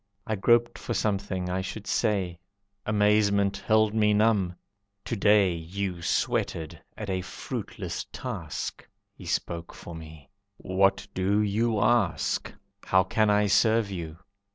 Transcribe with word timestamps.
I 0.25 0.35
groped 0.35 0.79
for 0.79 0.95
something 0.95 1.47
I 1.47 1.61
should 1.61 1.85
say; 1.85 2.39
Amazement 2.87 3.57
held 3.57 3.93
me 3.93 4.15
numb. 4.15 4.55
"To 5.05 5.15
day 5.15 5.53
You 5.53 6.01
sweated 6.01 6.81
at 6.97 7.07
a 7.07 7.21
fruitless 7.21 8.07
task." 8.11 8.83
He 9.13 9.27
spoke 9.27 9.75
for 9.75 9.93
me, 9.93 10.31
"What 10.57 11.07
do 11.13 11.39
you 11.43 11.79
ask? 11.79 12.51
How 12.87 13.03
can 13.03 13.29
I 13.29 13.45
serve 13.45 13.91
you?" 13.91 14.17